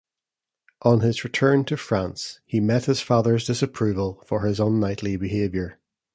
[0.81, 5.77] On his return to France, he met his father's disapproval for his unknightly behavior.